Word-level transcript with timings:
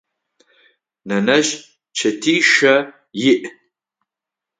Нэнэжъ 1.07 1.49
чэтишъэ 1.97 2.75
иӏ. 3.31 3.37